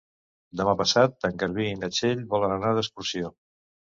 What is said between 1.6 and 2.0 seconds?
i na